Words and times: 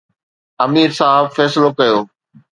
امير 0.65 0.89
صاحب 0.99 1.25
فيصلو 1.37 1.69
ڪيو 1.79 1.95